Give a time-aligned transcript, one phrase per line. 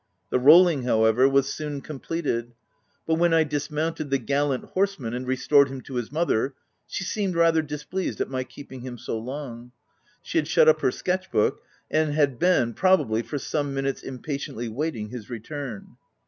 [0.31, 2.53] The rolling, however, was soon completed;
[3.05, 6.55] but when I dismounted the gallant horseman, and restored him to his mother,
[6.87, 9.73] she seemed rather displeased at my keeping him so long.
[10.23, 11.61] She 102 THE TENANT had shut up her sketch book,
[11.91, 15.97] and been, pro bably for some minutes, impatiently waiting his return.